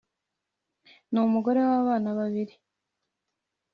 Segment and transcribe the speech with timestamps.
[1.11, 2.55] n’umugore wabana babiri